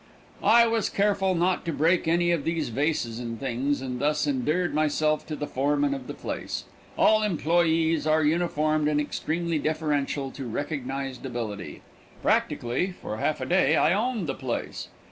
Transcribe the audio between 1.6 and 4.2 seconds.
to break any of these vases and things, and